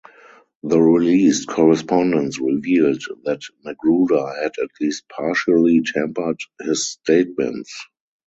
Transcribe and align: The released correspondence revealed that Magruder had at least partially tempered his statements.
The 0.63 0.79
released 0.81 1.47
correspondence 1.47 2.39
revealed 2.39 3.03
that 3.25 3.43
Magruder 3.63 4.33
had 4.41 4.53
at 4.59 4.69
least 4.79 5.03
partially 5.09 5.83
tempered 5.85 6.39
his 6.65 6.89
statements. 6.89 7.71